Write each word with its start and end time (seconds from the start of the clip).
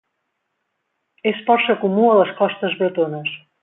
És 1.33 1.43
força 1.51 1.77
comú 1.85 2.11
a 2.11 2.19
les 2.25 2.35
costes 2.43 2.79
bretones. 2.85 3.35